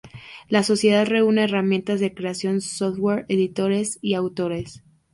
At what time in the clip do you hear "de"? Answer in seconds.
1.99-2.11